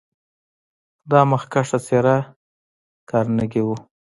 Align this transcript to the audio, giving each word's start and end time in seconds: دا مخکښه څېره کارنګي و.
دا 1.09 1.19
مخکښه 1.31 1.79
څېره 1.85 2.17
کارنګي 3.09 3.61
و. 3.63 3.69